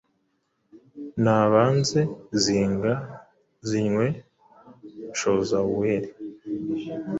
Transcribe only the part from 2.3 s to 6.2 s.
Zinga-zinywe, Shoza wuhire,